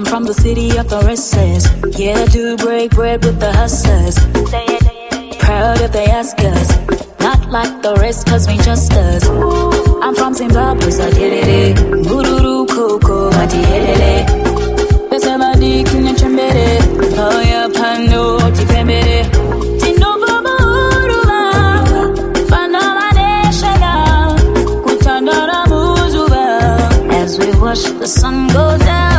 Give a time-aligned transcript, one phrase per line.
[0.00, 1.68] I'm from the city of the restless.
[2.00, 4.16] Yeah, do break bread with the hustlers.
[5.38, 6.68] Proud if they ask us.
[7.20, 9.28] Not like the rest, cause we just us.
[9.28, 11.76] I'm from Zimbabwe, so it.
[12.08, 14.24] Mururu koko, mati helele.
[15.10, 16.80] Pesa madi kine chembere.
[17.44, 19.20] Yeah, pano, tipembere.
[19.80, 21.40] Tinova muruba.
[22.48, 23.94] Pano maneshega.
[24.82, 26.44] Kutandara muzuba.
[27.20, 29.09] As we watch the sun go down.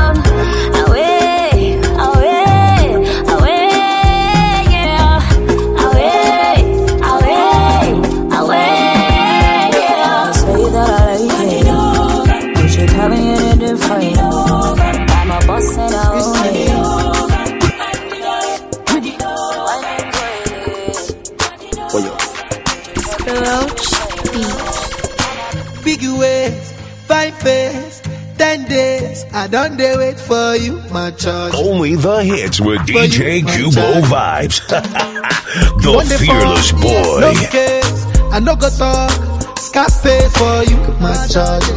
[29.52, 31.53] Don't wait for you, my charge.
[31.53, 34.02] Only the hits with For DJ you, my Cubo.
[34.03, 34.57] Vibes.
[35.83, 37.19] the One fearless boy.
[37.19, 39.11] No case, I no go talk.
[39.57, 41.67] Scarface for you, my charge.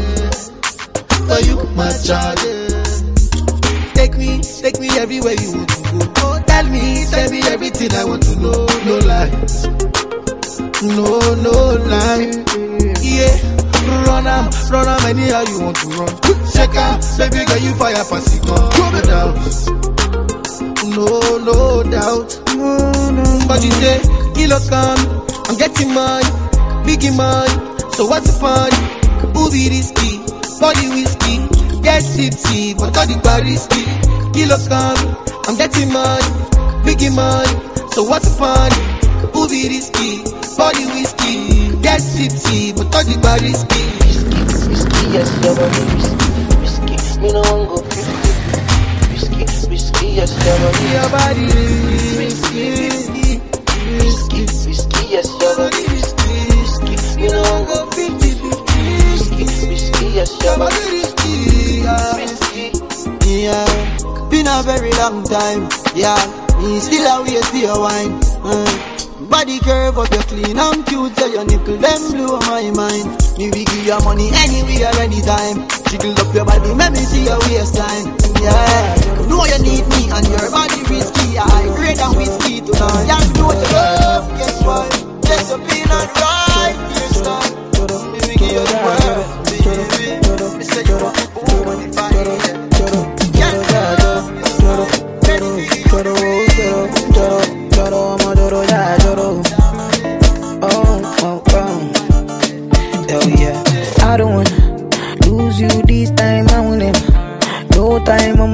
[1.26, 2.38] For you, my charge.
[3.94, 6.12] Take me, take me everywhere you want to go.
[6.18, 8.66] Oh, tell me, tell me everything I want to know.
[8.86, 9.66] No lies,
[10.82, 11.54] no, no
[11.90, 12.30] lie.
[13.02, 13.34] Yeah,
[14.06, 16.33] run am, run am anyhow you want to run.
[16.54, 18.70] Check out, baby girl, you fire pass it on.
[18.78, 19.34] No doubt,
[20.86, 21.08] no,
[21.42, 22.30] no doubt.
[23.48, 23.98] But you say,
[24.34, 26.22] kilo come, I'm getting mine,
[26.86, 27.50] biggie mine.
[27.92, 28.70] So what's the fun?
[29.50, 30.18] Be risky?
[30.60, 31.42] Body whiskey,
[31.82, 33.84] get tipsy, but all the bar risky.
[34.32, 35.16] Kilo come,
[35.46, 36.22] I'm getting mine,
[36.86, 37.90] biggie mine.
[37.90, 38.70] So what's the fun?
[39.50, 40.22] Be risky?
[40.56, 43.82] Body whiskey, get tipsy, but all the bar risky.
[45.12, 46.23] yes, risky, risky
[47.24, 48.04] me no one go 50
[49.10, 51.46] Whiskey, whiskey, yes, Your body
[52.20, 53.40] whiskey, whiskey
[53.98, 58.12] Whiskey, whiskey, yes, double Whiskey, me no one go 50
[59.08, 61.80] Whiskey, whiskey, yes, double Whiskey,
[63.24, 66.20] yeah Been a very long time, yeah
[66.60, 68.20] me still a waste for your wine.
[68.20, 69.28] Mm.
[69.28, 73.10] Body curve up, you're clean and cute, so your nickel them blow my mind.
[73.36, 75.66] Me we give your money anywhere, anytime.
[75.90, 78.16] Jiggle up your body, let me see your waistline.
[78.42, 78.94] Yeah,
[79.28, 81.38] know you need me and your body risky.
[81.38, 83.06] I grade and whiskey tonight.
[83.06, 84.28] Yeah, you know you love.
[84.38, 84.90] Guess what?
[85.22, 86.76] Discipline and right.
[86.90, 88.12] Yes, time.
[88.12, 90.58] Me we give you the world, baby.
[90.58, 92.53] Me say you want to boom on the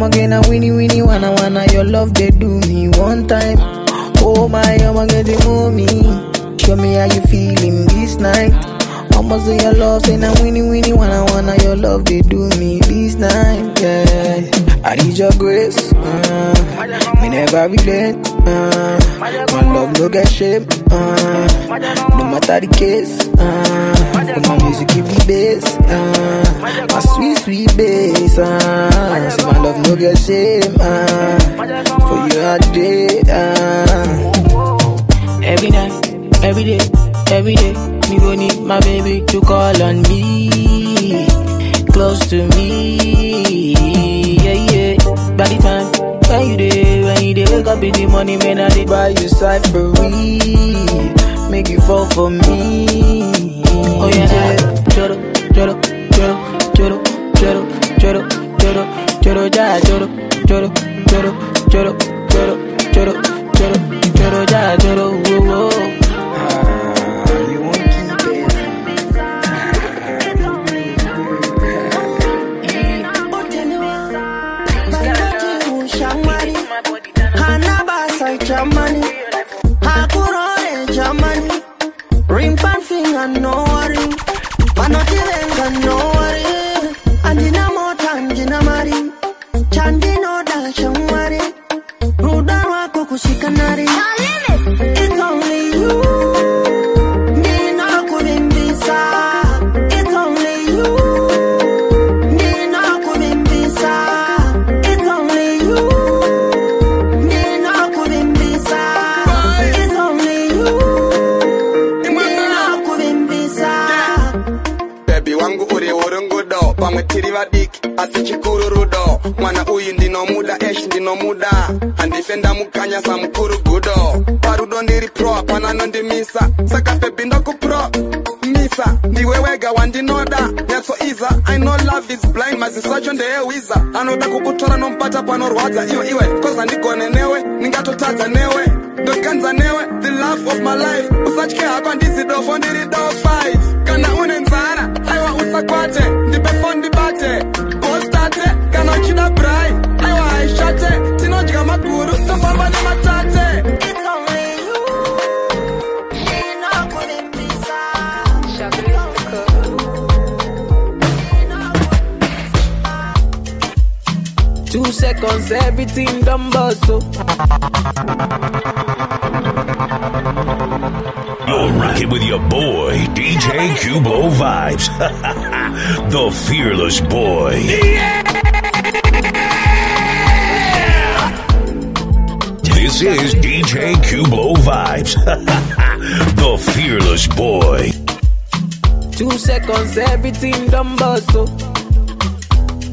[0.00, 3.58] I'm again a winnie winnie wanna wanna your love they do me one time.
[4.24, 5.86] Oh my, I'm get the mommy.
[6.56, 8.50] Show me how you feeling this night.
[9.14, 12.80] I'ma say your love, say now winnie winnie wanna wanna your love they do me
[12.80, 13.78] this night.
[13.78, 15.92] Yeah, I need your grace.
[15.92, 18.26] Uh, me never relent.
[18.48, 19.30] Uh, my
[19.72, 20.66] love no get shame.
[20.90, 21.46] Uh,
[22.16, 23.20] no matter the case.
[23.38, 25.64] Uh, when my music give me bass.
[25.76, 28.38] Uh, my sweet sweet bass.
[28.38, 30.74] Uh, so my love no get shame.
[30.80, 31.38] Uh,
[32.08, 33.20] for you all day.
[33.28, 34.30] Uh,
[35.44, 35.92] every night,
[36.44, 36.80] every day,
[37.30, 37.74] every day.
[38.10, 41.24] Me go need my baby to call on me,
[41.92, 43.74] close to me,
[44.42, 44.96] yeah yeah.
[45.36, 45.86] By the time
[46.28, 46.89] when you day,
[47.20, 50.38] you day, wake up in the money, man, I did buy you side for me,
[51.50, 52.86] make you fall for me.
[54.02, 54.19] Oh yeah,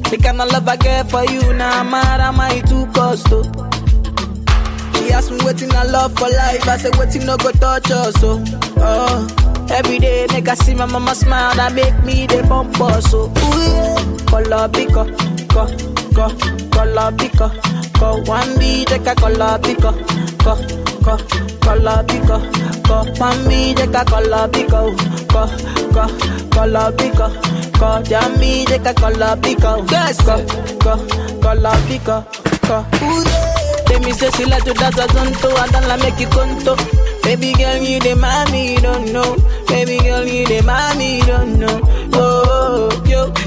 [0.10, 3.28] The kind of love I get for you now, mad am I too cost.
[3.30, 3.44] Oh.
[4.96, 6.68] She asked me waiting I love for life.
[6.68, 8.14] I said waiting no go touch us.
[8.22, 8.42] So.
[8.78, 9.28] Oh.
[9.70, 13.12] Every day make I see my mama smile that make me the bump us.
[13.12, 13.26] So.
[13.26, 14.18] Ooh, yeah.
[14.28, 15.04] Color pico,
[15.48, 15.68] co,
[16.16, 16.30] co,
[16.70, 17.50] color pico,
[18.00, 18.22] co.
[18.24, 19.92] One B take a color pico,
[20.44, 20.56] co,
[21.08, 21.18] co,
[21.64, 22.38] color pico,
[22.88, 22.98] co.
[23.20, 24.96] One B take a color pico,
[25.32, 25.48] co,
[25.94, 26.04] co,
[26.52, 27.28] color pico,
[27.80, 28.02] co.
[28.04, 30.36] Jammy take a color pico, yes, co,
[30.84, 30.94] co,
[31.42, 32.26] color pico,
[32.68, 32.86] co.
[33.88, 36.76] They me say she like to dance a zonto, I don't like make you conto.
[37.24, 39.36] Baby girl, you the mommy, don't know.
[39.68, 41.80] Baby girl, you the mommy, don't know.
[42.14, 42.37] Oh,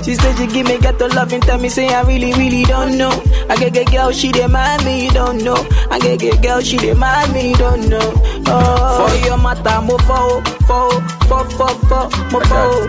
[0.04, 2.96] she said she give me ghetto love and tell me say I really, really don't
[2.98, 3.10] know.
[3.48, 5.56] I get get girl, she the mommy, you don't know.
[5.90, 8.12] I get get girl, she the mommy, you don't know.
[8.46, 10.90] Oh, for your mata, mo fo, fo,
[11.28, 12.88] fo, fo, fo, mo fo.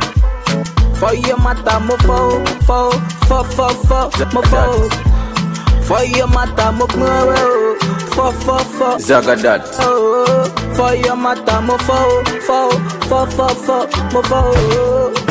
[0.95, 2.91] For your mata, mo fo, fo,
[3.27, 4.89] fo, fo, fo, mo fo.
[5.83, 7.75] For your mata, mo fo,
[8.15, 8.97] fo, fo, fo.
[8.97, 9.65] Zagadat.
[9.79, 10.45] Oh,
[10.75, 12.69] for your mata, mo fo, fo,
[13.09, 15.30] fo, fo, fo, mo fo.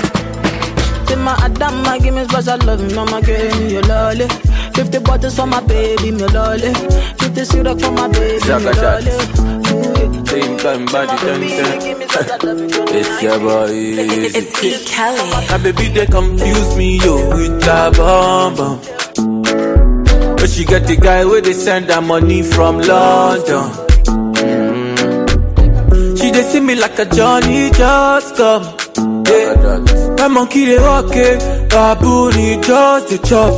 [1.10, 4.28] Say my Adama, give me special love, mama, give me your lolly.
[4.74, 6.72] 50 bottles for my baby, me lolly.
[7.18, 9.02] 50 syrup for my baby, me Zagadat.
[9.02, 10.26] lolly.
[10.30, 11.42] Same time, body ten
[12.94, 13.66] It's your boy.
[13.72, 14.84] It's E.
[14.86, 15.46] Kelly.
[15.50, 18.80] My baby, they confuse me, yo, with a bomb bomb.
[20.36, 23.64] But she get the guy where they send her money from London.
[24.38, 26.20] Mm.
[26.20, 28.62] She they see me like a Johnny just come.
[29.26, 29.99] Yeah.
[30.20, 33.52] My monkey they walk it, baboon he just the chop.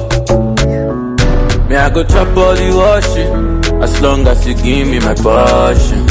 [1.68, 6.06] Me I go chop all the washing, as long as you give me my passion.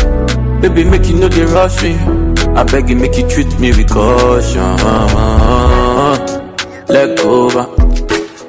[0.62, 1.96] Baby make you know they rush me,
[2.60, 4.76] I beg you make you treat me with caution.
[6.90, 7.66] Leg over,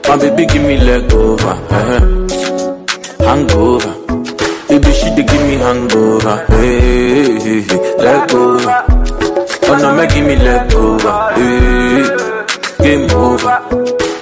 [0.08, 1.54] my baby give me leg over,
[3.24, 3.94] hangover.
[4.68, 7.96] Baby she dey give me hangover, hey, hey, hey.
[7.98, 9.01] leg over.
[9.72, 12.04] Oh no, make give me leg over, hey,
[12.84, 13.56] game over.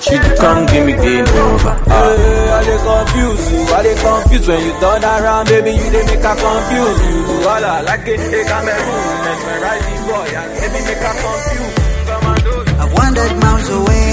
[0.00, 1.74] She dey come give me game over.
[1.90, 6.04] Hey, I dey confuse you, I dey confuse when you turn around, baby you dey
[6.06, 7.18] make her confuse you.
[7.50, 11.74] All I like it, they Cameroon, mesmerize the boy, and baby make her confuse.
[12.06, 12.80] Come and.
[12.80, 14.06] I've wandered miles away,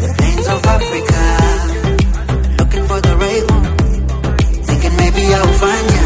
[0.00, 1.20] the plains of Africa,
[2.58, 3.64] looking for the right one.
[4.64, 6.04] Thinking maybe I'll find ya,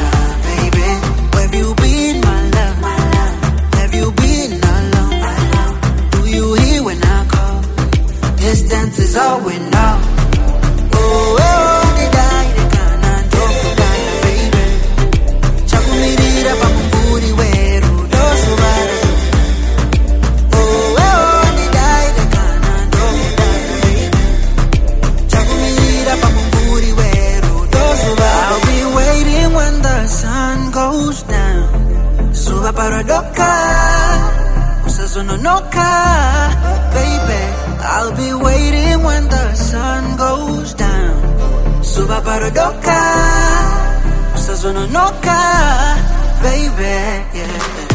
[8.47, 10.16] Distance is all we know.
[42.07, 42.99] Suba paradoka,
[44.37, 45.39] sazononoka
[46.41, 46.95] baby
[47.35, 47.86] yeah.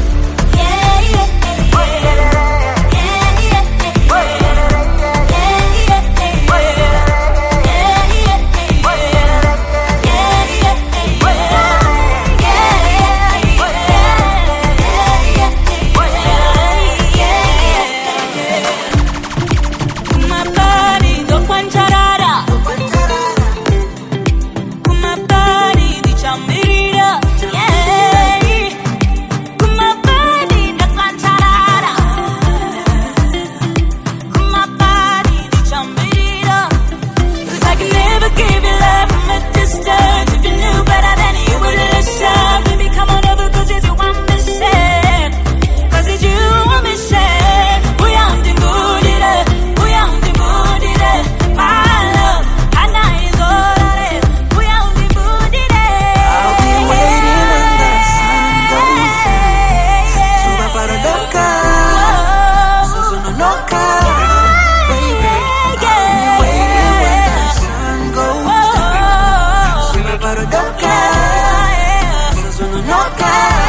[72.61, 73.60] Sazononoka, baby.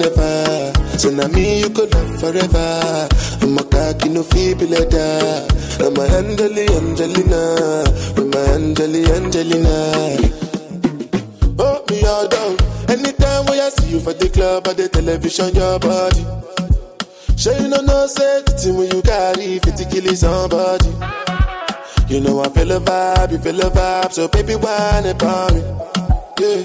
[0.00, 0.72] Never.
[0.98, 3.08] So now me you could love forever.
[3.42, 5.46] I'm a cocky no feeble letter.
[5.84, 7.84] I'm a Angeli, Angelina,
[8.16, 9.76] with my Angeli, Angelina.
[11.58, 12.56] Oh, me all down.
[12.88, 16.24] Anytime when I see you for the club or the television, your body.
[17.36, 20.92] Sure you know no safety when you carry 50 kill somebody.
[22.08, 25.62] You know I feel a vibe, you feel a vibe, so baby whine about me.
[26.40, 26.64] Yeah,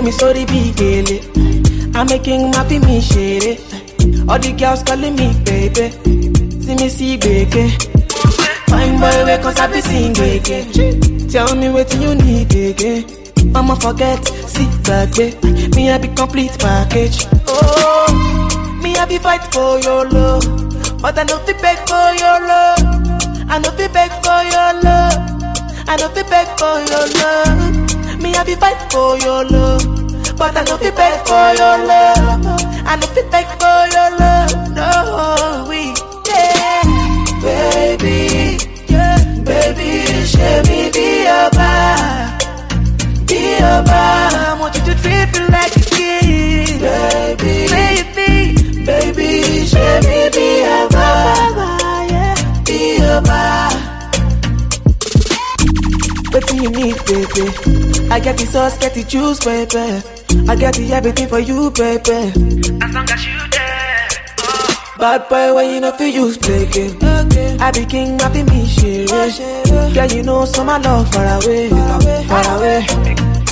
[0.00, 1.20] Baby, sorry, big gele.
[1.94, 3.58] I'm making happy me share
[4.30, 5.92] All the girls calling me baby.
[6.64, 7.68] See me see baby.
[8.72, 11.28] Fine boy, wake cause I be sing again.
[11.28, 13.04] Tell me what you need again.
[13.54, 14.24] I'ma forget,
[14.88, 15.36] back, babe.
[15.76, 17.26] Me I be complete package.
[17.46, 20.48] Oh, me I be fight for your love,
[21.02, 22.80] but I know fi beg for your love.
[23.52, 25.12] I know fi beg for your love.
[25.86, 27.79] I know fi beg for your love.
[28.20, 29.84] Me be fight for your love,
[30.36, 32.46] but I know fi beg for your love.
[32.86, 34.52] I know fi beg for your love.
[34.76, 35.94] No, we
[36.28, 36.82] yeah,
[37.40, 38.58] baby,
[38.88, 39.90] yeah, baby,
[40.26, 42.38] show me be your bar,
[43.26, 44.30] be your bar.
[44.32, 50.46] I want you to treat me like a kid, baby, baby, baby, show me be
[50.60, 50.89] your
[56.32, 58.08] What you need, baby?
[58.08, 60.02] I got the sauce, get the juice, baby.
[60.48, 62.30] I got the everything for you, baby.
[62.82, 63.90] As long as you there.
[64.98, 66.96] Bad boy, when you know for use play game.
[67.60, 69.10] I be king, be me shit.
[69.10, 72.86] Girl, you know so my love far away, far away.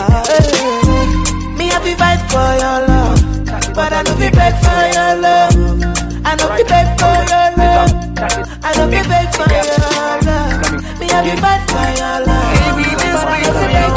[0.01, 1.59] Ah, eh.
[1.59, 5.55] Me be fight for your love, but I know be beg for your love.
[6.25, 7.91] I know be beg for your love.
[8.63, 10.58] I know be beg for your love.
[11.11, 12.37] I.
[12.59, 13.89] Baby, this way for your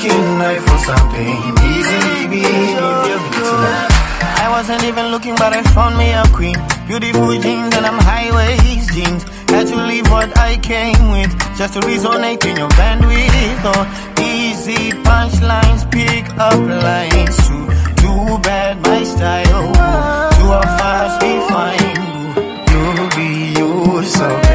[0.00, 1.36] looking something
[1.68, 2.00] easy,
[4.42, 6.56] I wasn't even looking, but I found me a queen.
[6.86, 9.24] Beautiful jeans and I'm high waist jeans.
[9.50, 13.62] Had to leave what I came with just to resonate in your bandwidth.
[13.64, 13.84] Oh,
[14.20, 17.36] easy punchlines, pick up lines.
[17.46, 17.66] Too,
[18.00, 20.19] too bad my style
[20.52, 21.80] are fast, be find
[22.70, 24.49] you'll be yourself.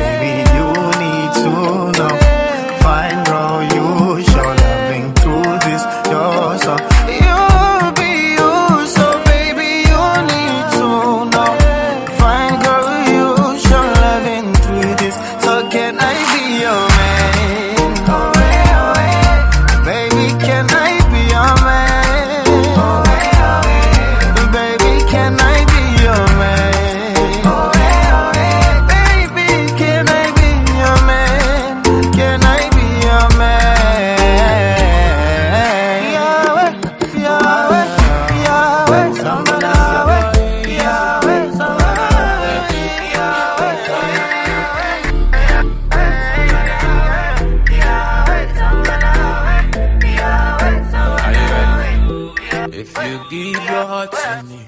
[53.30, 54.66] Give your heart to me,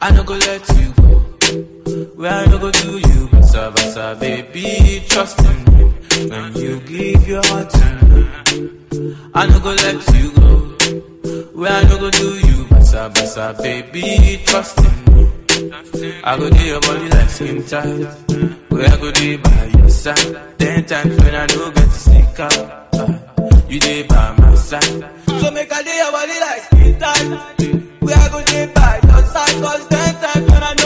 [0.00, 1.06] I no go let you go.
[2.16, 5.84] Where I no go do you, basa basa, baby, trust in me.
[6.30, 10.56] When you give your heart to me, I no go let you go.
[11.58, 15.30] Where I no go do you, basa basa, baby, trust in me.
[16.24, 18.06] I go do your body like skin tight.
[18.70, 20.58] Where I go do by your side.
[20.58, 23.25] Ten times when I don't get to sneak out,
[23.68, 24.82] you dey by my side.
[25.40, 27.26] So make I do your body like skin tight.
[28.00, 30.85] Where I go do by your side, cause ten times when I don't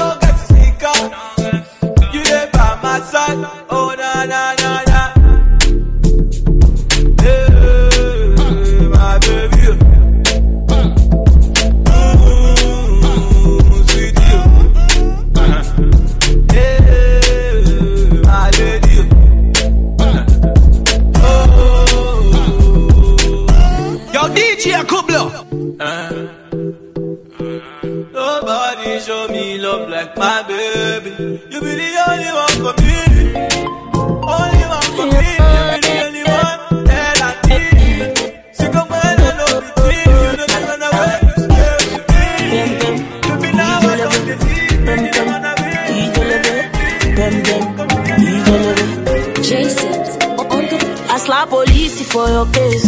[28.13, 31.09] Nobody show me love like my baby.
[31.49, 32.97] You be the only one for me.
[33.97, 35.25] Only one for me.
[35.81, 38.13] The only one that I need.
[38.53, 38.95] Sick of I
[39.41, 40.21] know between you.
[40.37, 41.17] Know they run away.
[43.25, 43.97] You be now I
[44.29, 44.41] it.
[44.69, 44.85] You
[48.45, 48.85] run
[49.43, 49.97] Jason,
[51.09, 52.87] I slap police for your case.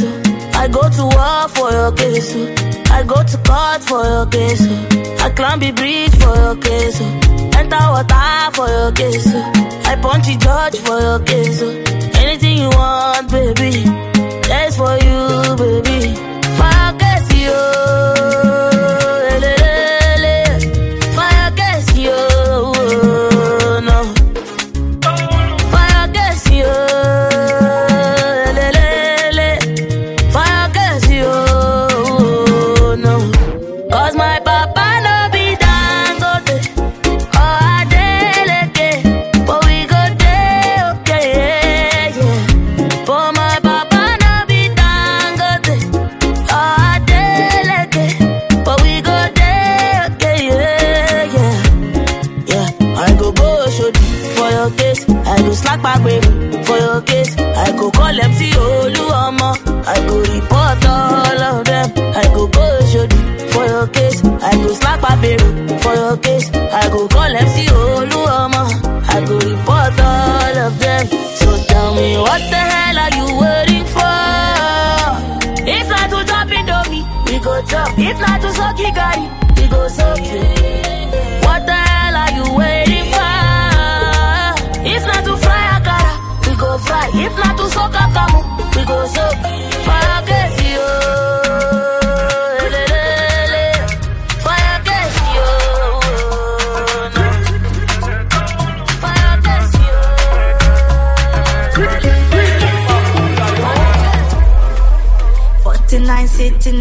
[0.54, 2.71] I go to war for your case.
[3.02, 3.04] Oh.
[3.04, 4.60] I go to court for your case.
[4.62, 5.24] oh.
[5.24, 6.98] I climb the bridge for your case.
[7.00, 7.50] oh.
[7.58, 9.26] Enter water for your case.
[9.26, 9.52] oh.
[9.84, 11.62] I punch the judge for your case.
[11.62, 12.20] oh.
[12.22, 13.82] Anything you want, baby.
[14.48, 16.14] That's for you, baby.
[16.56, 17.52] Fire case, yo.
[17.54, 18.71] Oh.
[78.74, 78.92] Not
[79.70, 80.61] to suck Gary, we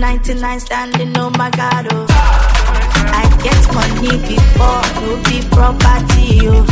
[0.02, 2.08] 99 standing, oh my god, oh.
[2.10, 6.66] I get money before, no be property, oh.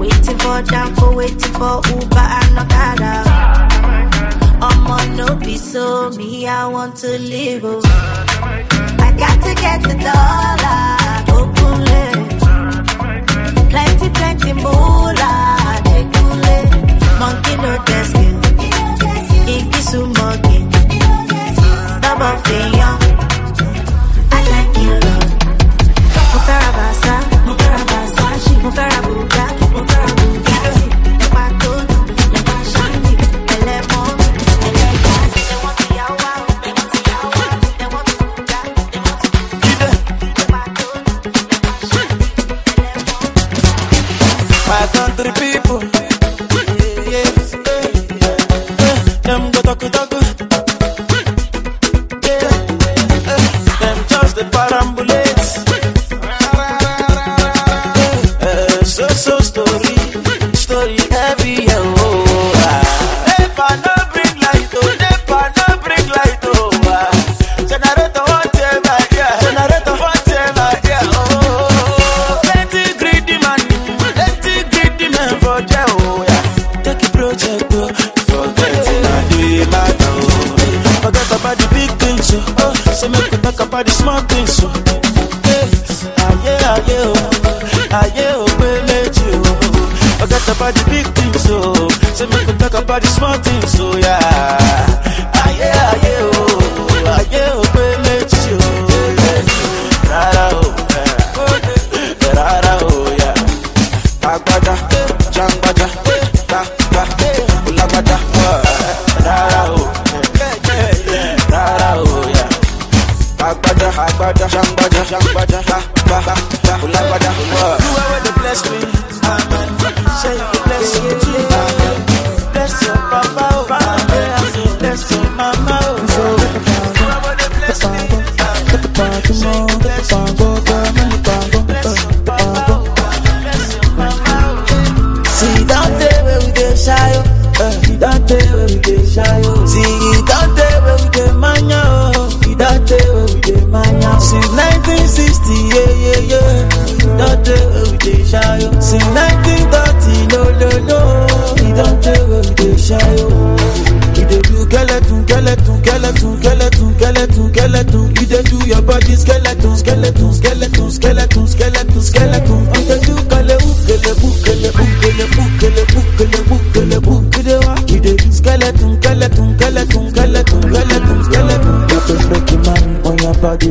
[0.00, 0.64] Waiting for
[0.96, 3.22] for waiting for Uber and Okada.
[4.60, 7.80] I'ma no be so me, I want to live, oh.
[8.98, 11.84] I got to get the dollar, open
[13.70, 16.56] Plenty, plenty moolah, jekule.
[17.20, 18.16] Monkey no desk,
[19.46, 20.61] Igisu monkey.
[22.22, 23.21] Double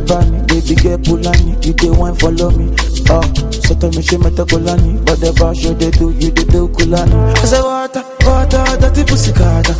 [0.00, 0.38] bunny.
[0.46, 2.74] Baby girl Pulani, you dey wine follow me.
[3.10, 7.36] Ah, so tell me she meta Kulani, whatever show they do, you dey do Kulani.
[7.36, 9.71] I say water, water, dirty pussy carter.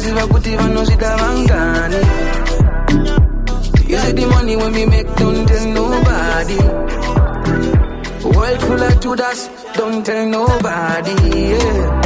[0.00, 2.00] Some know that if I could even know shit avangani.
[3.88, 6.58] You see the money when we make, don't tell nobody.
[8.36, 11.14] World full of Judas, don't tell nobody.
[11.50, 12.00] Yeah.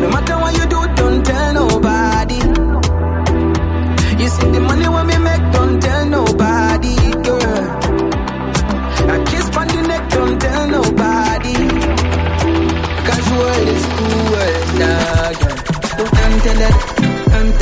[0.00, 2.38] No matter what you do, don't tell nobody.
[4.22, 5.95] You see the money when we make, don't tell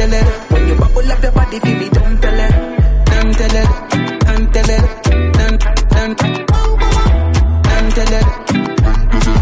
[0.05, 0.53] tell it.
[0.53, 2.53] When you bubble up your body, feel me, don't tell it.
[3.11, 3.69] Don't tell it,
[4.27, 4.85] don't tell it.
[5.38, 5.61] Don't,
[5.95, 6.19] don't,
[7.69, 8.27] don't tell it.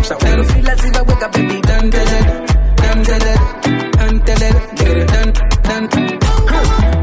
[0.06, 2.26] So I don't feel as if I wake up, baby, don't tell it.
[2.82, 3.40] Don't tell it,
[3.98, 4.56] don't tell it.
[4.76, 5.34] Don't,
[5.68, 5.90] don't.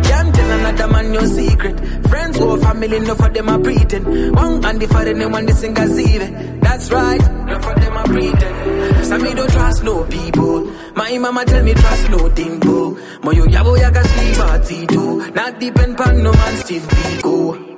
[0.08, 1.80] Can't tell another man your secret.
[2.08, 4.36] Friends or family, no for them are pretend.
[4.36, 6.62] One and the for anyone they sing a it.
[6.62, 9.06] That's right, no for them are pretend.
[9.06, 10.69] So me don't trust no people.
[11.00, 13.00] My mama tell me trust no thing, boo.
[13.24, 13.72] Mo yo yabo
[14.36, 15.32] party too.
[15.32, 17.69] Not depend pan no man Steve Biko.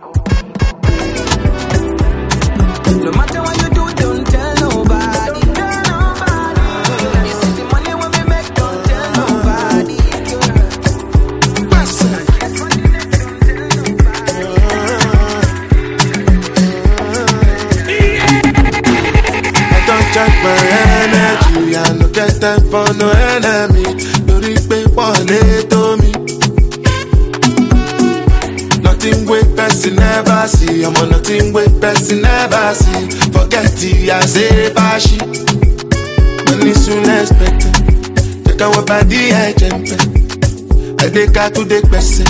[22.42, 23.86] Time for no enemy.
[24.28, 26.12] Lórí pé wọ́n lè tó mi.
[28.84, 33.10] Nothing wey person never see, ọmọ nothing wey person never see.
[33.34, 35.18] Forget it, I say báṣí.
[36.48, 37.76] Money soon expected,
[38.46, 40.00] jẹ́ káwọn bá dí ẹ̀jẹ̀ ń pẹ́.
[41.06, 42.28] Ẹ̀dẹ́ka tún dé pẹ̀sẹ̀,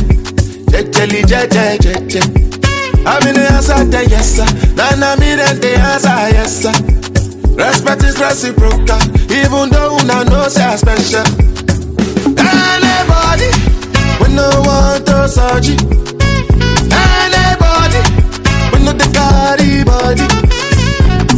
[0.71, 2.25] jẹ́jẹ́lì jẹ́jẹ́ jẹ́jẹ́.
[3.27, 4.45] In the answer, then yes sir.
[4.77, 6.73] Now na me then the answer, yes sir.
[7.61, 11.25] Respect is reciprocal, even though una know say I special.
[12.33, 13.49] Anybody,
[14.19, 15.27] we no want to
[15.69, 15.81] it.
[16.89, 18.01] Anybody,
[18.73, 18.93] we no
[19.85, 20.27] body.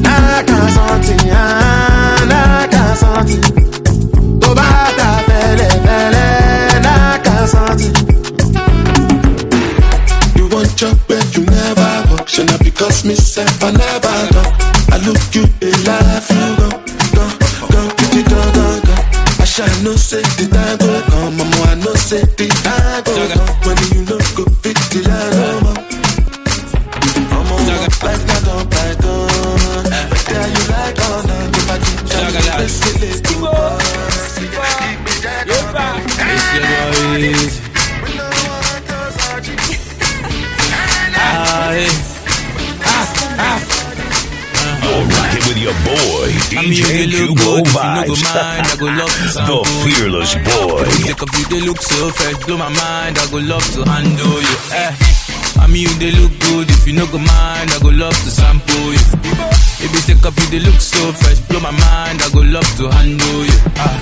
[0.04, 0.74] Can't can't
[7.26, 7.82] can't.
[10.38, 12.30] You want chop but you never walk.
[12.30, 14.83] Should not because me self I never talk.
[14.94, 16.70] I look you, they laugh you go,
[17.18, 17.26] go,
[17.74, 18.96] go, go, go, go, go.
[19.42, 21.58] I shall no say the time go come, mama.
[21.66, 23.50] I say the time go come.
[23.66, 25.74] When you go fit the line, mama.
[27.34, 27.62] I'm on
[28.06, 29.84] life not on python.
[30.10, 31.58] But there you like on that.
[31.58, 32.78] If I keep trying to let's
[45.74, 48.24] your boy, I mean, you DJ dey look Cubo good, if you no go Vibes.
[48.34, 50.84] mind, I go love to the fearless boy.
[51.08, 53.18] Take of you, they look so fresh, blow my mind.
[53.18, 54.58] I go love to handle you.
[54.74, 54.96] Eh.
[55.60, 56.70] I mean, you they look good.
[56.70, 59.06] If you no go mind, I go love to sample you.
[59.80, 62.22] Baby, take of you, they look so fresh, blow my mind.
[62.22, 63.60] I go love to handle you.
[63.78, 64.02] Ah,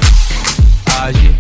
[0.87, 1.33] ah, yeah.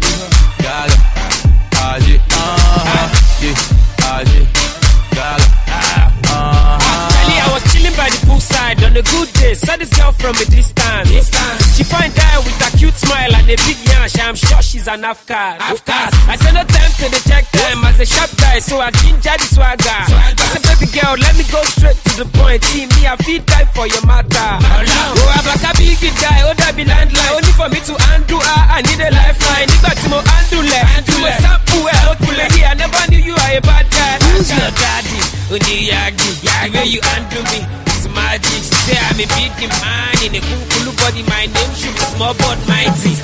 [8.91, 9.53] On a good day.
[9.55, 11.31] Saw this girl from a distance.
[11.75, 14.19] She find out with a cute smile and a big yash.
[14.19, 15.57] I'm sure she's an Afghan.
[15.61, 19.35] I said no time to the check time as a sharp guy, so I ginger
[19.39, 19.87] the swagger.
[19.87, 22.63] I said, baby girl, let me go straight to the point.
[22.67, 24.51] See me, I feel die for your matter.
[24.59, 27.31] Oh, I'm a big guy, oh, that be landline.
[27.31, 29.67] Only for me to undo her, I need a lifeline.
[29.71, 31.79] Nígbà tí mo undo lẹ̀, tí mo sample
[32.25, 34.19] kulẹ̀ yìí, I never knew you are a bad guy.
[34.35, 35.19] Who's your daddy?
[35.53, 37.90] Oniyagi, the way you undo me.
[38.13, 41.23] Magic, say I'm a big man in a cool, cool body.
[41.27, 43.15] My name should be small but mighty.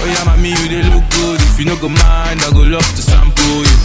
[0.00, 1.40] Oh yeah, mommy, you they look good.
[1.40, 3.76] If you no go mind, I go love to sample you.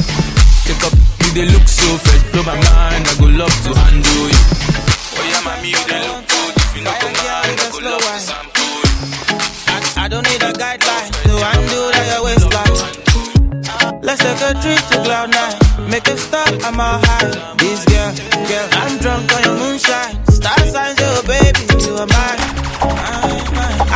[0.63, 3.03] Take up, you they look so fresh, blow my mind.
[3.07, 4.41] I go love to handle you.
[5.19, 6.53] Oh yeah, mommy, you they look good.
[6.55, 8.95] If you no go mind, I go love to sample you.
[9.97, 12.75] I don't need a guideline to undo that your waistline.
[14.01, 15.04] Let's take a trip to.
[15.95, 17.55] Make a stop, I'm a high.
[17.55, 18.11] This girl,
[18.49, 20.25] girl, I'm drunk on your moonshine.
[20.27, 22.41] Star signs, oh baby, you are mine.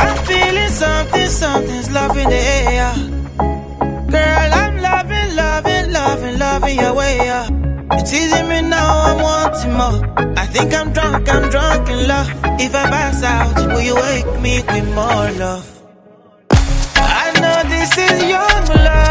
[0.00, 2.94] I'm feeling something, something's love in the air.
[4.16, 7.52] Girl, I'm loving, loving, loving, loving your way up.
[7.92, 10.00] It's teasing me now, I'm wanting more.
[10.38, 12.30] I think I'm drunk, I'm drunk in love.
[12.58, 15.68] If I pass out, will you wake me with more love?
[16.96, 19.09] I know this is young love,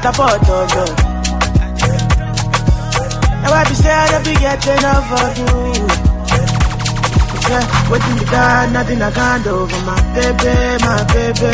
[0.00, 0.84] catapult, oh, no.
[3.42, 5.50] Now I be say I don't be get enough of you.
[7.50, 11.52] Yeah, waiting me down, nothing I can't do for my baby, my baby.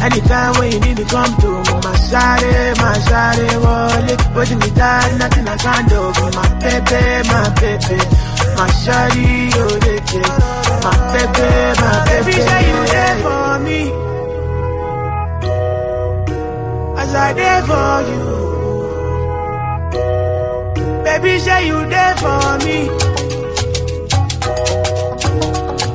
[0.00, 4.20] Anytime when you need me, come to me, oh, my shawty, my shawty, wallet.
[4.36, 7.98] Waiting me down, nothing I can't do for my baby, my baby.
[8.58, 9.98] My shawty, oh, they.
[10.84, 12.24] My baby, my baby.
[12.24, 14.07] Baby, say you there for me.
[17.08, 18.22] As I there for you.
[21.04, 22.78] Baby, say you there for me.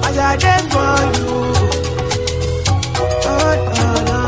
[0.08, 1.30] As I there for you.
[3.30, 4.20] Oh, no, no.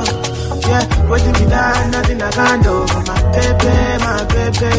[0.70, 2.76] Yeah, waiting me down, nothing I can do
[3.10, 3.74] my baby,
[4.06, 4.74] my baby.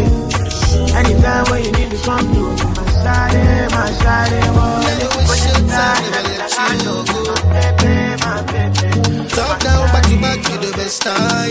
[0.95, 2.42] Anytime when you need to come to
[2.77, 3.42] my shawty,
[3.75, 4.79] my shawty, oh,
[5.29, 6.95] waiting me down, nothing I can do
[7.27, 7.35] my
[7.83, 9.29] baby, my baby.
[9.29, 11.45] Top down, back to back, you the best I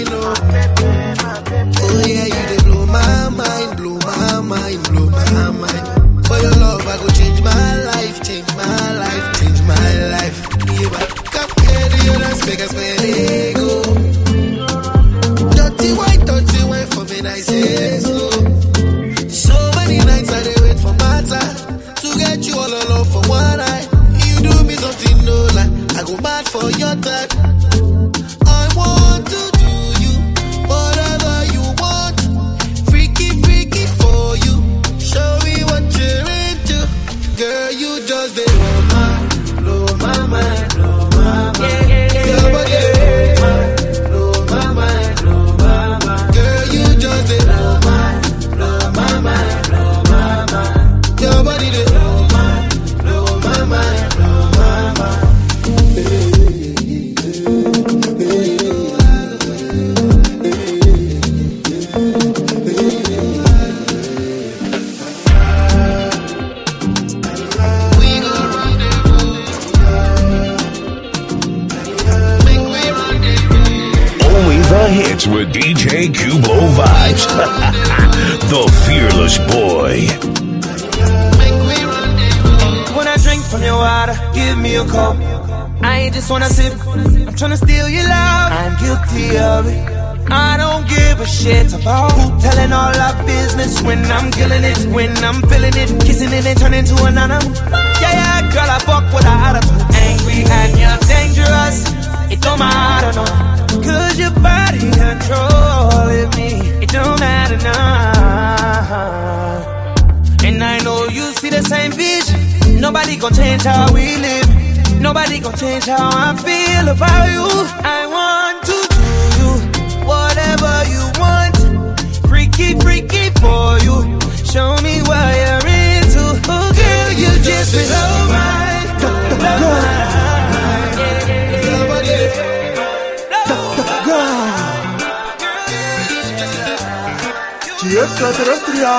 [137.95, 138.91] the extraterrestrial.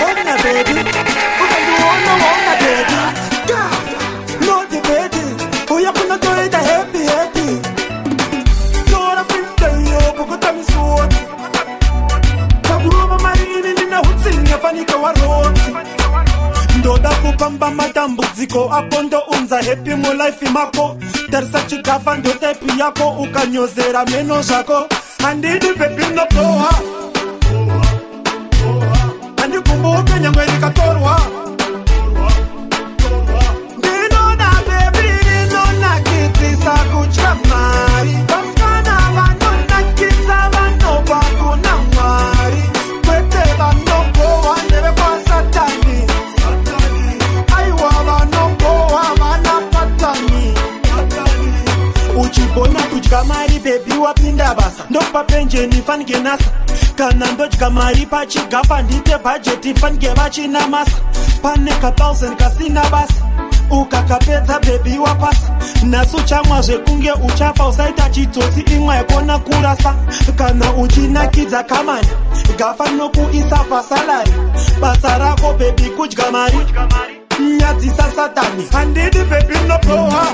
[0.00, 2.98] Wonder baby, we can do all no wonder baby.
[3.50, 3.72] God,
[4.46, 5.24] no the baby,
[5.68, 7.48] we are gonna do it happy happy.
[8.90, 11.20] Tora fifty yo, bogota misuoti.
[12.62, 15.70] Kaburova marini nina hutsi nyafanyika waroti.
[16.78, 20.96] Ndoda kupamba matambudziko apo ndounza happy mulife mako.
[21.30, 24.88] Tarisa chikafa ndotepi yako ukanyozera meno zvako
[25.24, 26.70] mandidi pepinopowa
[29.42, 31.20] andikumbuke nyangwe ndikatorwa
[54.04, 54.84] mari bebi wapinda basa.
[54.90, 56.44] Ndokupa penjeni fanike nasa.
[56.96, 60.92] Kana ndodya mari pachigafa ndite bhajeti fanike vachina masa.
[61.42, 63.14] Pane ka 1000 kasina basa.
[63.70, 65.50] Ukakapedza bebi wapasa.
[65.84, 69.94] Nhasi uchamwa zvekunge uchafa usaita chidzotsi imwe yakona kurasa.
[70.36, 72.08] Kana uchinakidza kamani
[72.58, 74.32] gafa nokuisa pasalari.
[74.80, 76.58] Basa rako bebi kudya mari.
[77.58, 78.68] Nyadzisa satani.
[78.72, 80.26] Handidi bebi noproha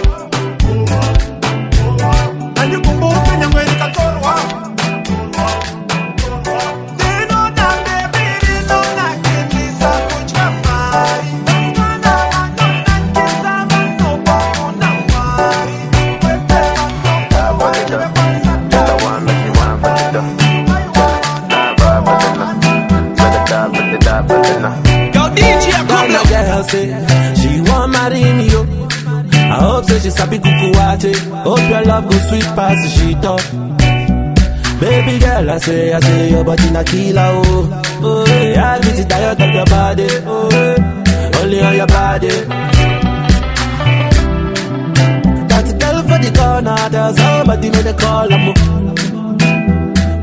[26.71, 27.10] say
[29.61, 31.13] hope say she sabi kukuwache.
[31.45, 33.43] Hope your love go sweet past she talk.
[34.81, 37.83] Baby girl, I say, I say your body na killer oh.
[38.03, 40.09] Oh, yeah, I get it tired of your body.
[40.25, 42.29] Oh, only on your body.
[45.51, 48.33] That girl for the corner, there's somebody made a call.
[48.33, 48.55] I'm oh.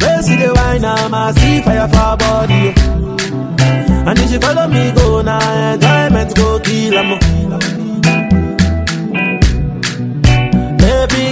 [0.01, 2.73] Where see the wine, I'm a see fire for her body.
[2.77, 4.09] Oh.
[4.09, 7.09] And if you follow me, go now, enjoyment go kill 'em.
[7.19, 7.76] Baby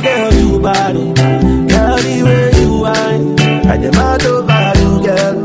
[0.06, 3.39] girl, you body, girl, the way you whine.
[3.68, 5.38] I demand over you, girl.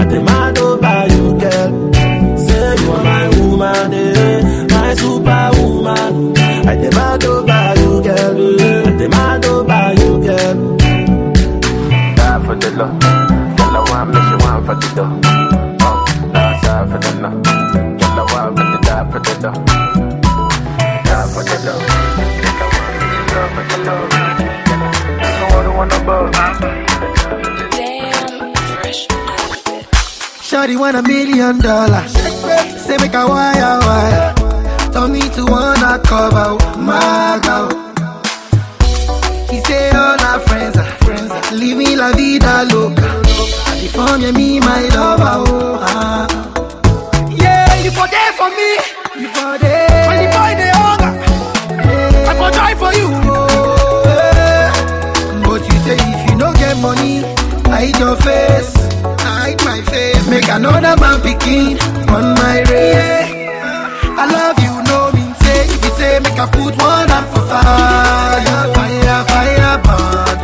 [0.00, 1.70] I demand over you, girl.
[2.46, 6.36] Say you are my woman, eh, my superwoman.
[6.68, 8.60] I demand over you, girl.
[8.88, 10.76] I demand over you, girl.
[12.16, 12.98] Die for the love.
[13.56, 15.20] Girl, I want me, she want for the dough.
[15.86, 17.42] Oh, die for the love.
[18.00, 19.87] Girl, I want me to die for the dough.
[30.48, 32.12] Shawty want a million dollars.
[32.84, 34.34] Say make a wire wire.
[34.92, 37.68] Tell me to wanna cover my girl.
[39.50, 41.30] He say all our friends are friends.
[41.30, 43.08] Are living la vida loca.
[43.70, 45.34] And the phone me my lover.
[45.46, 46.26] Oh, ah.
[47.30, 48.70] Yeah, you for there for me.
[49.22, 49.67] You for there.
[57.78, 58.74] Hide your face.
[59.22, 60.26] I hide my face.
[60.28, 61.78] Make another man picking
[62.10, 63.30] on my race.
[64.20, 65.60] I love you, no mean say.
[65.74, 70.36] If you say make a put one up for fire, fire, fire, burn.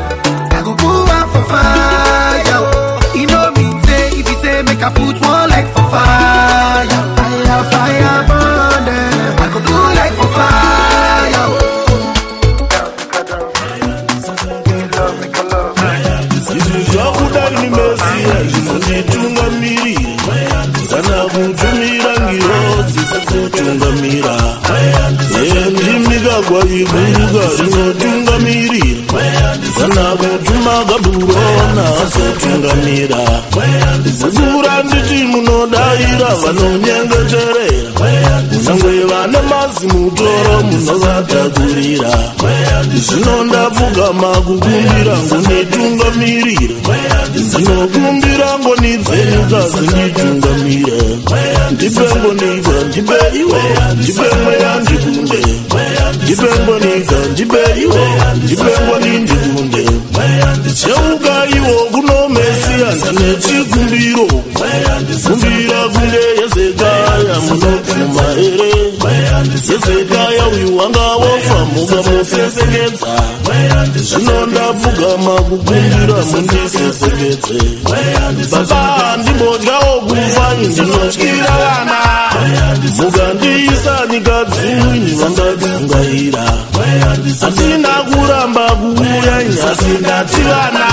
[0.57, 2.63] I go put one for fire.
[3.19, 4.05] You know mean say.
[4.21, 6.34] If you say make a put one like for fire,
[26.47, 29.21] kwayigwiga rizotungamirira
[29.79, 33.23] sanakutuma kaburona azotungamira
[34.21, 38.05] kukura nditi munodayira vanonyengeterera
[38.65, 42.11] nyangwe vane mazimutoro munovatakurira.
[42.95, 46.75] Zvino ndapfugama kukumbira ngonitungamirira
[47.29, 50.99] ndinokumbira ngoni dzenyu kazinditungamira
[51.73, 53.61] ndipe ngoniva ndipe iwe
[53.97, 55.41] ndipe mweya ndikunde
[56.25, 58.01] ndibemboniza ndibeyiwo
[58.37, 59.83] ndibembonindibunde
[60.89, 64.27] yawugayiwo kunomesiya ndinechigumbiro
[65.25, 68.71] gumbira gunde yezegaya muno mumaere
[69.67, 73.07] seseka yawiwa ngavofa mukamusesekedza
[73.97, 77.59] zvino ndapfugama kukumbira mundisesekedze
[78.51, 82.01] baba handimbodyawo kufa ndinotyira vana.
[82.99, 86.45] Mukandiisa nyika dzimwini vangatungaira
[87.41, 90.87] handina kuramba kuuya nyasi ndati vana.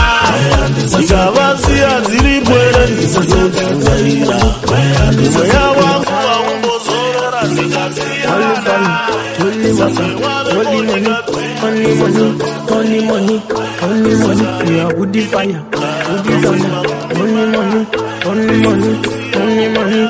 [0.97, 4.39] Ndikavasiya dziripo here ndisizotungaira
[5.35, 6.30] mweya wangu
[8.71, 11.11] Only money,
[11.61, 12.31] only money,
[12.71, 13.37] only money,
[13.81, 14.45] only money.
[14.69, 15.61] We are woody fire,
[16.07, 16.71] woody fire.
[17.19, 17.81] Only money,
[18.25, 18.91] only money,
[19.35, 20.03] only money.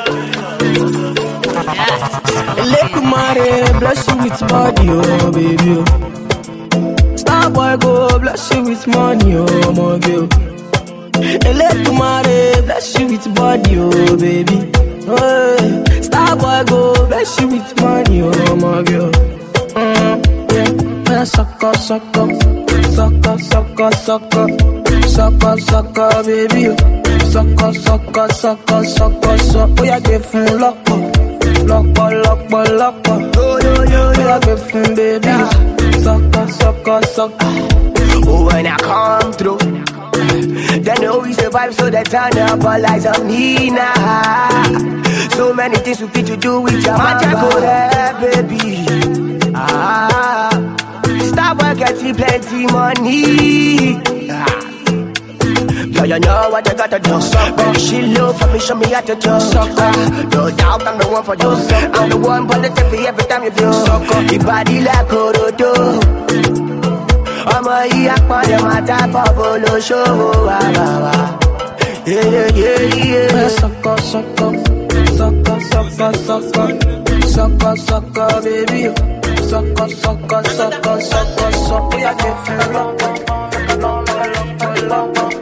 [2.72, 5.72] Let Kumare bless you with body, oh baby.
[5.72, 7.16] oh.
[7.18, 10.28] Star boy go bless you with money, oh my girl.
[11.56, 14.72] Let Kumare bless you with body, oh baby.
[15.08, 19.12] Oh, Star boy go bless you with money, oh my girl.
[19.80, 22.28] Mm, yeah, sucker, sucker,
[22.92, 24.48] sucker, sucker, sucker,
[25.08, 26.64] sucker, sucker, baby.
[27.32, 29.76] Sucker, sucker, sucker, sucker, sucker.
[29.80, 33.36] Oh, yeah, give him lock up, lock up.
[33.36, 34.12] Yo, yo, yo,
[34.96, 35.34] baby.
[36.04, 37.54] Sucker, sucker, sucker.
[38.28, 39.60] Oh, when I come through,
[40.84, 44.64] they know we survive, so they turn up all eyes on me now.
[45.32, 48.86] So many things we fit to do with your magic, go there, baby.
[49.56, 50.50] Ah,
[51.30, 54.00] stop work, getting plenty money.
[54.30, 54.58] Ah.
[55.92, 57.20] Yo, you know what you gotta do.
[57.58, 59.30] Baby, she low for me, show me how to do.
[59.30, 61.50] Ah, No doubt I'm the one for you.
[61.94, 62.58] I'm the one for
[62.96, 63.74] you every time you feel.
[64.32, 66.71] Your body like Orodo.
[67.56, 71.14] Ọmọ yìí apọ̀lẹ̀ máa dábọ̀ bolóṣòwò wà wà wà.
[72.04, 74.54] Yeah, sucker, sucker,
[75.18, 76.72] sucker, sucker, sucker,
[77.36, 78.82] sucker, sucker, baby.
[79.50, 82.00] Sucker, sucker, sucker, sucker, sucker.
[82.00, 83.02] Yeah, give me love.
[84.60, 85.41] Fine,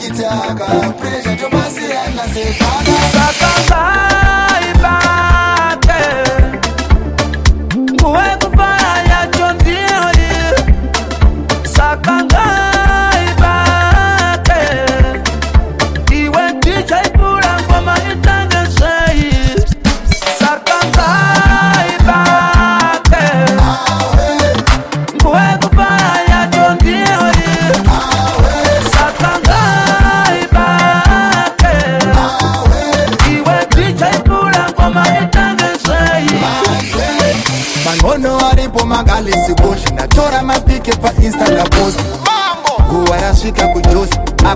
[0.00, 1.41] sakazaibake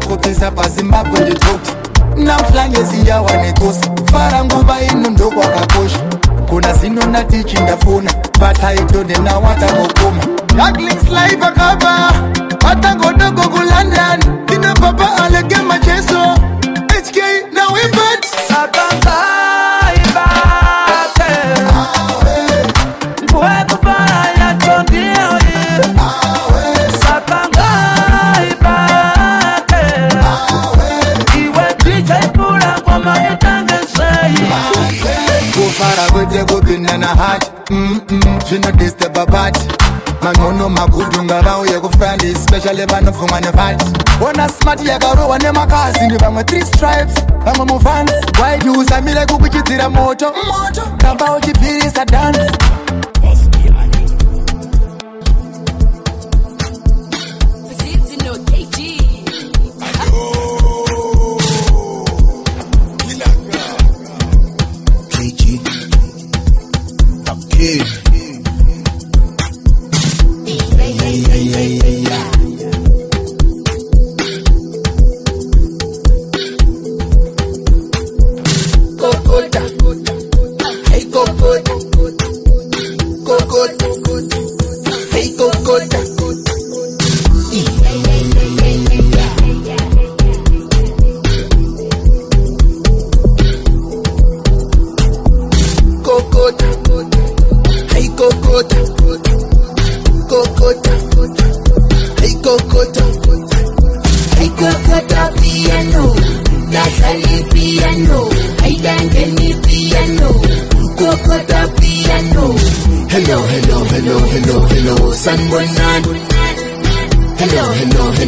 [0.07, 1.70] ndinokopisa pazimbabwe nditopu
[2.16, 5.98] namhlanje siyawa nekosi fara nguva ino ndokwakakosha
[6.48, 10.22] kuna zino natichi ndafuna vathaito ndenawatangokuma
[10.59, 12.12] yaklingsli vakava
[12.64, 16.20] vatangodogo kulondon ndinobaba alege macheso
[16.88, 17.16] hk
[17.52, 18.26] nawimbat
[36.97, 37.51] kana hati
[38.49, 39.61] zvinodisturba pati
[40.22, 43.84] mangono makudhunga vauye kufrandi especially vanopfumwa nevati
[44.28, 47.24] ona smart yakarohwa nemakazini vamwe 3 stripes.
[47.44, 48.11] Vamwe mufans
[48.42, 50.32] waiti usamire kukuchidzira moto?
[50.99, 52.40] Ramba uchibvirisa dansi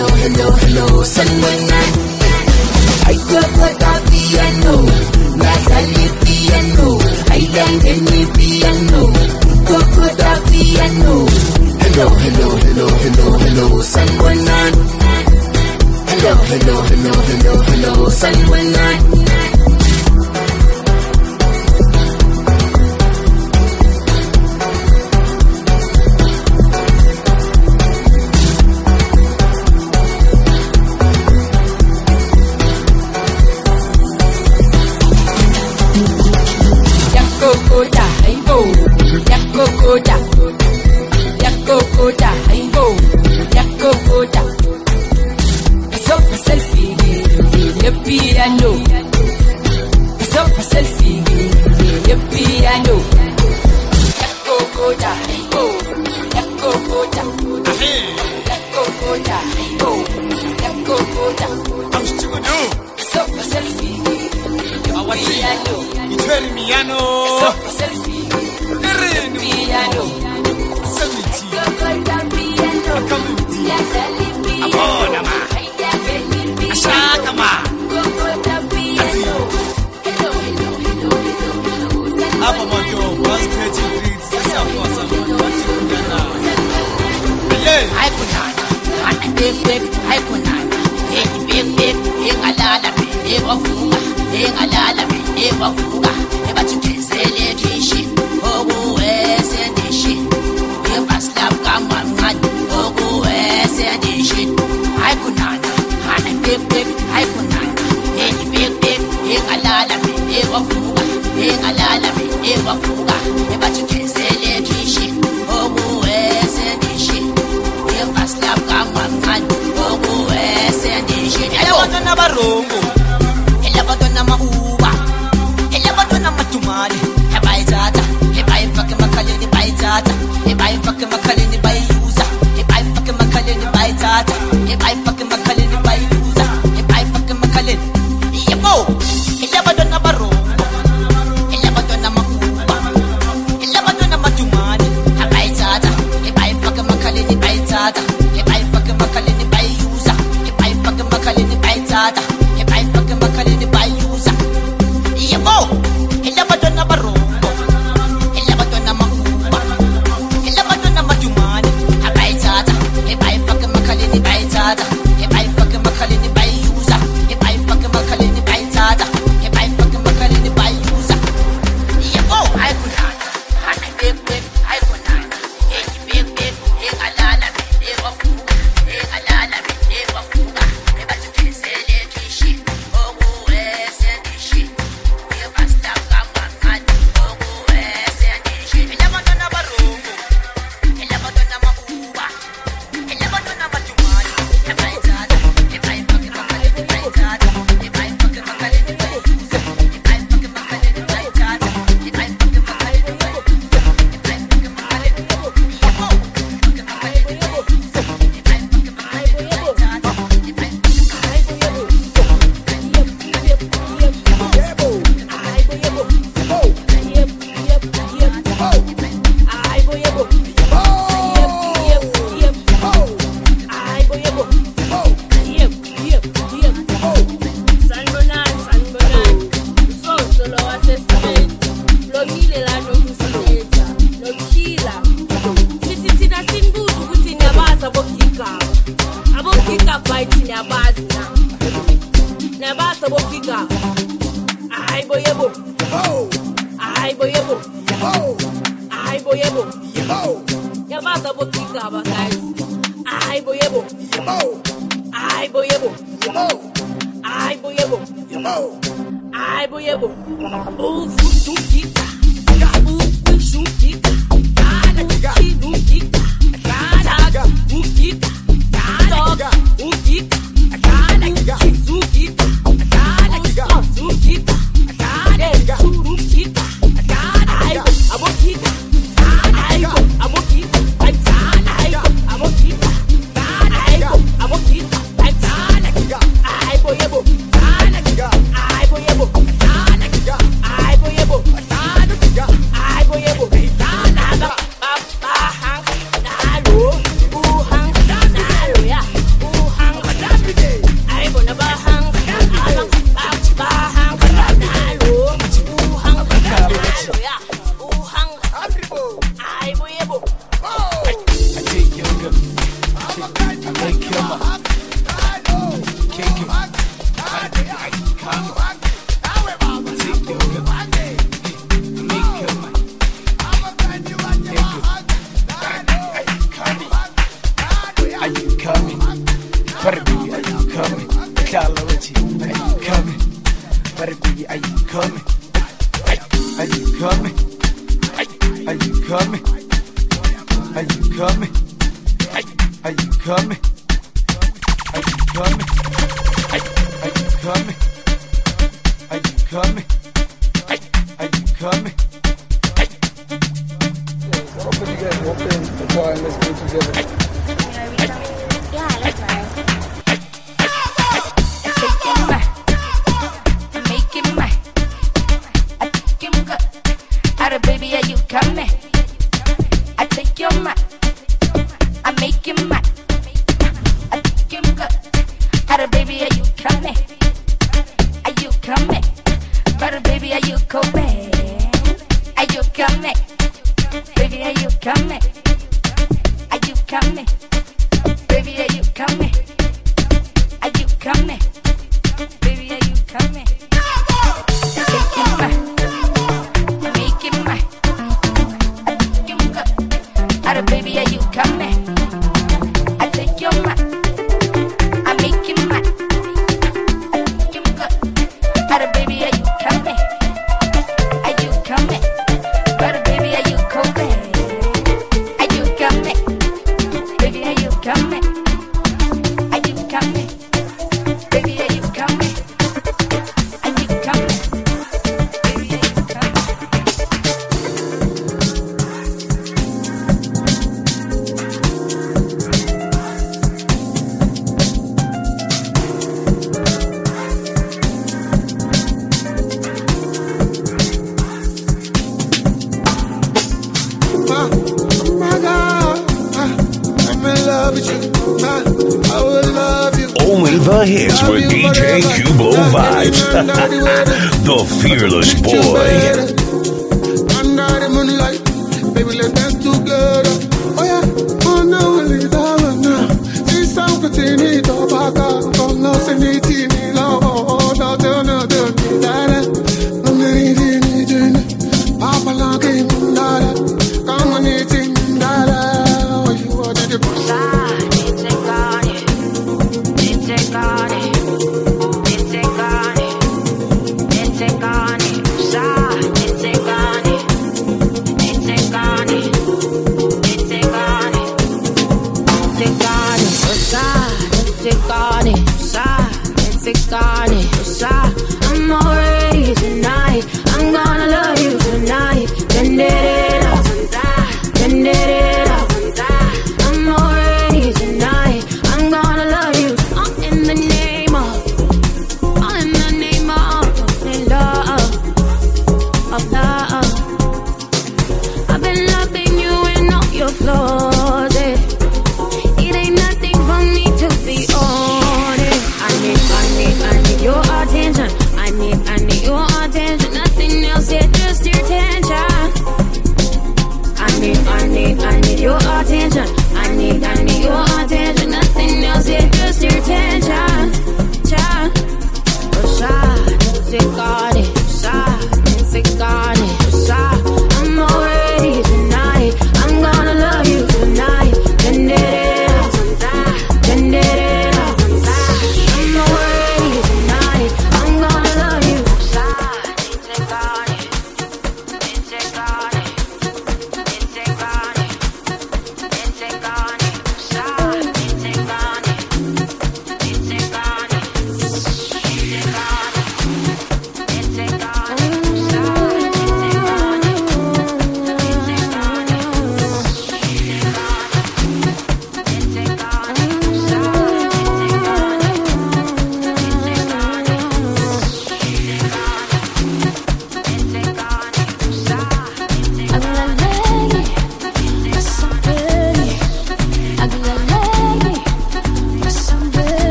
[0.00, 1.80] hello, hello, hello, sanay na
[3.10, 4.74] Ay kapatang piano,
[5.36, 6.88] nasa ni piano.
[7.28, 9.02] I Ay langgan ni piano,
[9.66, 11.14] kapatang piano.
[11.80, 14.40] Hello, hello, hello, hello, hello, someone.
[14.46, 14.58] na
[16.10, 18.70] Hello, hello, hello, hello, hello, someone.
[18.72, 18.89] na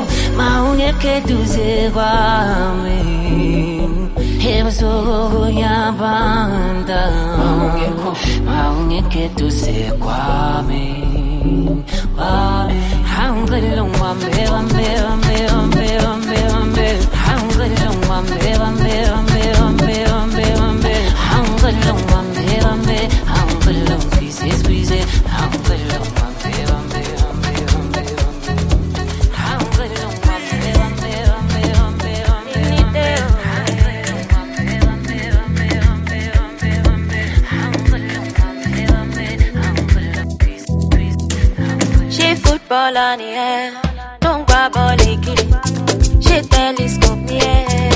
[0.00, 3.00] ungeduze kwami.
[4.52, 7.00] Ebusuku kuyabanda
[8.46, 10.86] maungekeduze kwami
[12.16, 12.80] kwami.
[13.14, 16.86] Hangelo wambe wambe wambe wambe wambe wambe
[17.24, 20.94] hangelo wambe wambe wambe wambe wambe wambe
[21.30, 22.98] hangelo wambe wambe
[23.32, 24.98] hangelo squeeze squeeze
[44.20, 44.46] Don't
[44.96, 46.22] the kitty.
[46.22, 47.91] She telescope me, yeah,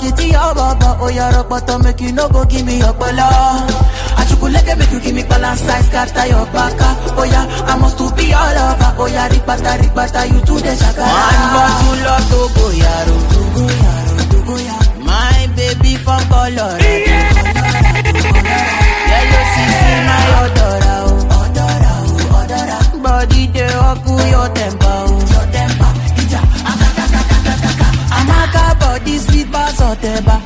[0.00, 0.96] yeah, you it to your baba.
[1.00, 3.66] Oh, yeah, bottom, make you no go give me your pala.
[4.16, 6.96] Achukuleke make you give me balance size, scatter your baka.
[7.16, 8.94] Oh, yeah, I must to be all over.
[8.98, 11.02] Oh, yeah, ripata, ripata, you to the shaka.
[11.02, 15.04] One bottle of Togo Yaro, Togo Yaro, Togo Yaro.
[15.04, 16.22] My baby from.
[19.12, 20.94] Yellow CC, my odora,
[21.38, 22.78] odora, oh, odora.
[23.02, 25.31] Body dey up your temper, oh.
[29.18, 30.36] Sweet pass oteba.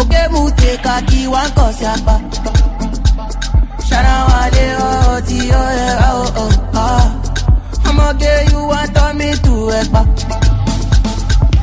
[0.00, 2.14] Oge mu a one cause yapa.
[3.88, 7.06] Shana wale oh ti oh yeah oh oh ah.
[7.86, 10.02] I'ma get you want turn me to ekpa.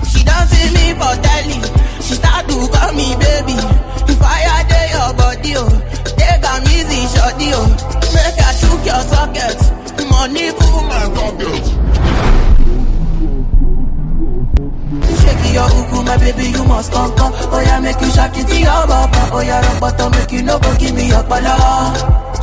[0.10, 1.58] She don't see me for telly.
[2.06, 3.56] She start to call me baby.
[4.12, 5.70] If I dey your body, oh,
[6.18, 7.68] take am easy, shorty, oh.
[8.14, 9.60] Make I chook your socket.
[10.10, 11.85] Money full my pocket.
[15.26, 17.34] Shake your uku, my baby, you must come, come.
[17.52, 19.22] Oh yeah, make you shake it to your baba.
[19.34, 21.94] Oh yeah, rock bottom, make you no go give me your pala.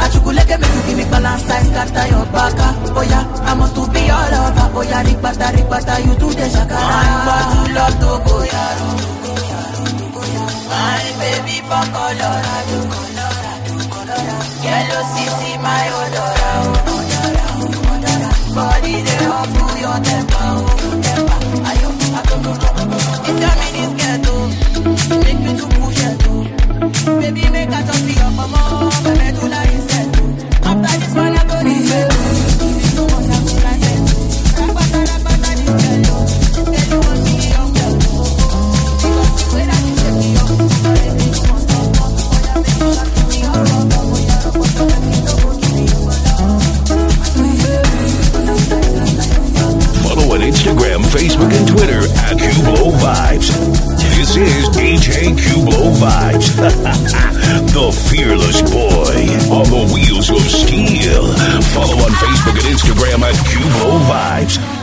[0.03, 2.69] Achukuleke make you give me balance size, scatter your baka.
[2.97, 4.67] Oh yeah, I must to be all over.
[4.75, 6.83] Oh yeah, rikbata, rikbata, you do the shakara.
[6.83, 8.89] One bottle of Togo, yaro.
[10.73, 14.65] My baby from Colorado, Colorado, Colorado.
[14.65, 18.31] Yellow CC, my odora, oh, odora, oh, odora.
[18.55, 20.72] Body they up to your temper.
[23.33, 24.47] It's your mini skirt, oh.
[25.25, 27.21] Make you to push it, oh.
[27.21, 28.91] Baby, make a just be up, mama.
[29.05, 29.29] Baby,
[50.93, 53.49] Instagram, Facebook, and Twitter at Cublo Vibes.
[54.17, 56.57] This is DJ Cublo Vibes,
[57.73, 61.33] the fearless boy on the wheels of steel.
[61.73, 64.82] Follow on Facebook and Instagram at Cublo Vibes.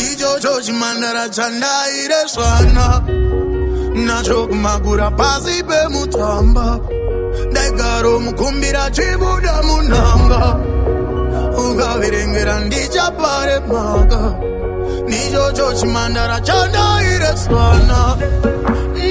[0.00, 3.02] Ndichocho chimandara chandaire swana.
[4.06, 6.78] Nacho kumagura pasi pemutamba
[7.50, 10.56] ndaigaro mukumbira chibuda munanga
[11.64, 14.34] ukaverengera ndichapare maka
[15.06, 18.16] ndichocho chimandara chandaire swana.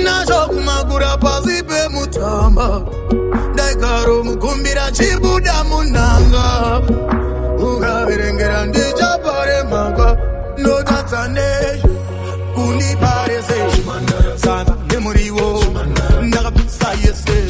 [0.04, 2.82] Nacho kumagura pasi pemutamba
[3.54, 6.82] ndaigaro mukumbira chibuda munanga
[7.60, 8.66] ukaverengera
[10.60, 11.50] ndichapare maka notatsane
[12.56, 14.38] kundiparese eh?
[14.38, 15.64] saka nemuriwo oh.
[16.24, 17.49] ndakapisa yese eh.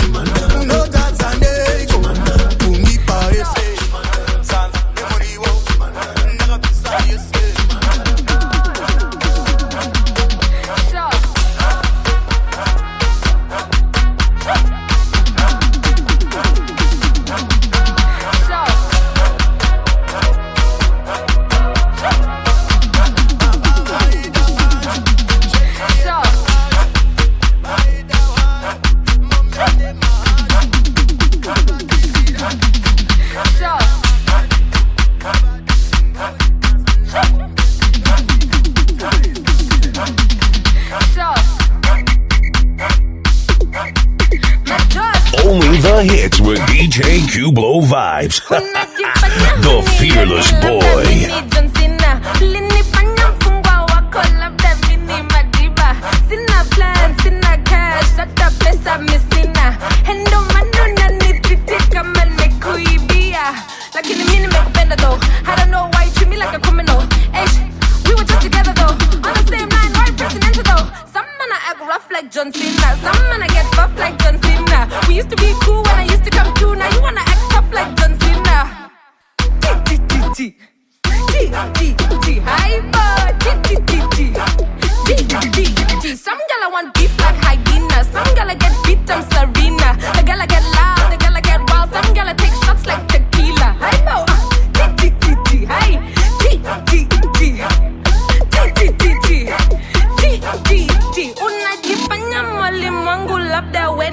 [48.29, 48.78] Cublo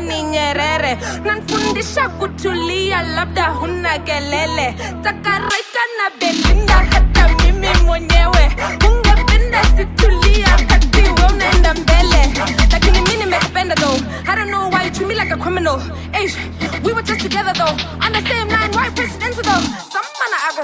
[0.07, 4.75] ni nyerere nanfundisha kutulia labda huna kelele.
[5.03, 8.57] Takaraika na belinda hata mimi mwenyewe.
[8.89, 12.33] Ungependa situlia kati we unaenda mbele.
[12.73, 14.01] Lakini mi nimekupenda though.
[14.29, 15.79] I don't know why you treat me like a criminal.
[16.13, 16.37] Eish,
[16.85, 17.77] we were just together though.
[18.05, 19.63] On the same line right presidential though?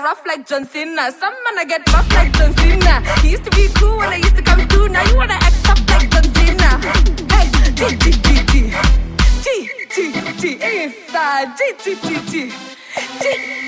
[0.03, 1.13] Rough like John Cena.
[1.13, 3.01] Some man I get buff like John Cena.
[3.21, 4.89] He used to be cool when I used to come through.
[4.89, 6.81] Now you wanna act tough like John Cena.
[7.31, 8.73] Hey G G G G
[9.95, 12.51] G G G inside G G G G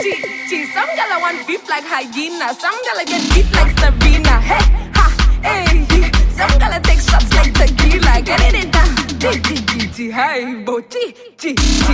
[0.01, 0.05] G
[0.49, 4.41] G some gal I want beef like hyena some gal I get beat like Serena
[4.41, 4.65] hey
[4.97, 5.07] ha
[5.45, 5.85] hey
[6.33, 8.89] some gal I take shots like tequila get it in down
[9.21, 11.93] G G G G hey bo G G G G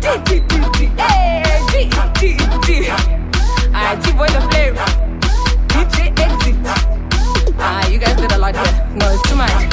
[0.00, 2.32] G G G hey G G
[2.64, 2.90] G
[3.76, 4.88] alright T-boy the flavor
[5.68, 6.56] DJ exit
[7.60, 9.68] ah you guys did a lot here no it's too much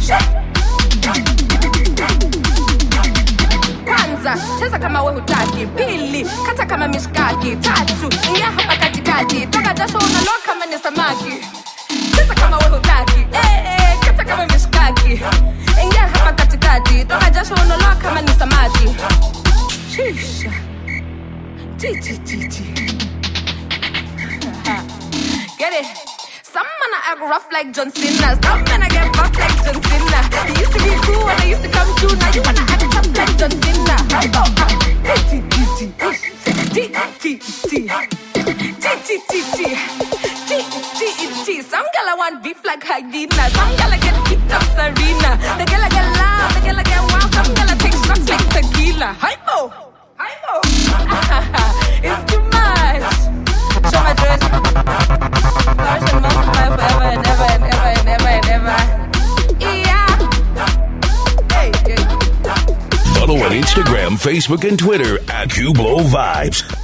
[0.00, 0.53] Shit.
[4.24, 5.66] Kwanza cheza kama we hutaki.
[5.66, 7.56] Pili kata kama mishkaki.
[7.56, 9.46] Tatu ingia hapa katikati.
[9.46, 11.32] Toka jasho unaloa kama ni samaki.
[12.16, 13.20] Cheza kama we hutaki.
[13.32, 15.20] Eh, eh, kata kama mishkaki.
[15.82, 17.04] Ingia hapa katikati.
[17.04, 18.88] Toka jasho unaloa kama ni samaki.
[19.94, 20.46] Sheesh.
[21.76, 22.64] Chi, chi, chi, chi.
[25.58, 26.13] Get it?
[26.54, 28.38] Some man act rough like John Cena.
[28.40, 30.20] Some man get buff like John Cena.
[30.46, 32.14] They used to be cool when they used to come through.
[32.14, 33.96] Now you wanna act tough like John Cena.
[41.74, 43.50] Some gal I want beef like hyena.
[43.50, 45.34] Some gal I get kicked off Serena.
[45.58, 47.34] The gal I get loud, the gal I get wild.
[47.34, 49.10] Some gal I take shots like tequila.
[49.18, 49.74] Hypo,
[50.22, 50.54] hypo.
[52.06, 53.90] it's too much.
[53.90, 54.73] Show my dress.
[63.14, 66.83] Follow on Instagram, Facebook, and Twitter at Cublo Vibes.